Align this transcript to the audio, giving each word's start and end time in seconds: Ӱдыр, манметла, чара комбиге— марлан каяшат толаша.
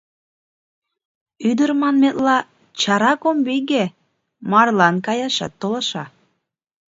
Ӱдыр, 1.49 1.71
манметла, 1.81 2.37
чара 2.79 3.11
комбиге— 3.21 3.83
марлан 4.51 4.95
каяшат 5.05 5.53
толаша. 5.61 6.03